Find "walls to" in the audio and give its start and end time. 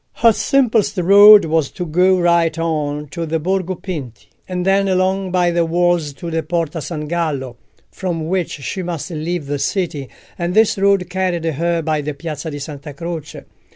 5.63-6.31